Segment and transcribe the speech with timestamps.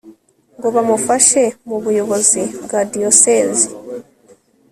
[0.57, 3.67] ngo bamufashe mu buyobozi bwa Diyosezi